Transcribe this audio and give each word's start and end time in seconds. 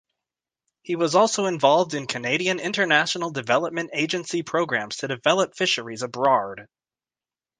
He 0.81 0.95
was 0.95 1.13
also 1.13 1.45
involved 1.45 1.93
in 1.93 2.07
Canadian 2.07 2.59
International 2.59 3.29
Development 3.29 3.91
Agency 3.93 4.41
programs 4.41 4.95
to 4.97 5.07
develop 5.07 5.53
fisheries 5.55 6.01
abroard. 6.01 6.65